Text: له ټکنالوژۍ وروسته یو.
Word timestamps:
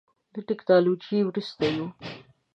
له 0.33 0.39
ټکنالوژۍ 0.47 1.19
وروسته 1.23 1.63
یو. 1.75 1.85